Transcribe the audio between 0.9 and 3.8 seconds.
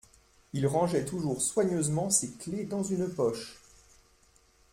toujours soigneusement ses clefs dans une poche